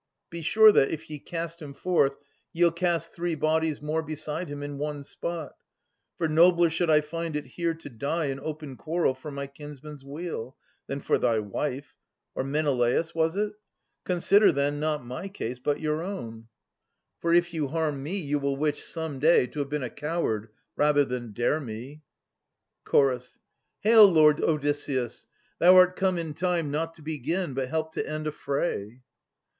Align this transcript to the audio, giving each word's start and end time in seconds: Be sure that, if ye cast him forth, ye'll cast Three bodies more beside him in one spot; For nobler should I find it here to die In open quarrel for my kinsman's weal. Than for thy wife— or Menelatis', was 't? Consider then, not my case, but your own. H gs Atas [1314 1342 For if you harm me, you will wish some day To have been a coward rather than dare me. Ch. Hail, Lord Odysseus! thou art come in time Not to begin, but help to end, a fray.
Be 0.31 0.41
sure 0.41 0.71
that, 0.71 0.89
if 0.89 1.11
ye 1.11 1.19
cast 1.19 1.61
him 1.61 1.75
forth, 1.75 2.17
ye'll 2.53 2.71
cast 2.71 3.11
Three 3.13 3.35
bodies 3.35 3.83
more 3.83 4.01
beside 4.01 4.47
him 4.49 4.63
in 4.63 4.79
one 4.79 5.03
spot; 5.03 5.53
For 6.17 6.27
nobler 6.27 6.71
should 6.71 6.89
I 6.89 7.01
find 7.01 7.35
it 7.35 7.45
here 7.45 7.75
to 7.75 7.87
die 7.87 8.25
In 8.25 8.39
open 8.39 8.77
quarrel 8.77 9.13
for 9.13 9.29
my 9.29 9.45
kinsman's 9.45 10.03
weal. 10.03 10.57
Than 10.87 11.01
for 11.01 11.19
thy 11.19 11.37
wife— 11.37 11.99
or 12.33 12.43
Menelatis', 12.43 13.13
was 13.13 13.35
't? 13.35 13.53
Consider 14.03 14.51
then, 14.51 14.79
not 14.79 15.05
my 15.05 15.27
case, 15.27 15.59
but 15.59 15.79
your 15.79 16.01
own. 16.01 16.47
H 16.47 16.47
gs 16.47 16.47
Atas 16.47 17.21
[1314 17.21 17.21
1342 17.21 17.21
For 17.21 17.33
if 17.35 17.53
you 17.53 17.67
harm 17.67 18.01
me, 18.01 18.17
you 18.17 18.39
will 18.39 18.55
wish 18.57 18.83
some 18.83 19.19
day 19.19 19.45
To 19.45 19.59
have 19.59 19.69
been 19.69 19.83
a 19.83 19.91
coward 19.91 20.49
rather 20.75 21.05
than 21.05 21.31
dare 21.31 21.59
me. 21.59 22.01
Ch. 22.91 23.23
Hail, 23.81 24.07
Lord 24.11 24.41
Odysseus! 24.41 25.27
thou 25.59 25.75
art 25.75 25.95
come 25.95 26.17
in 26.17 26.33
time 26.33 26.71
Not 26.71 26.95
to 26.95 27.03
begin, 27.03 27.53
but 27.53 27.69
help 27.69 27.91
to 27.91 28.07
end, 28.09 28.25
a 28.25 28.31
fray. 28.31 29.01